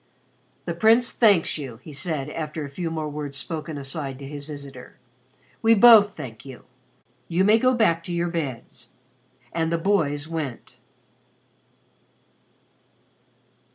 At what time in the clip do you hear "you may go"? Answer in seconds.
7.27-7.75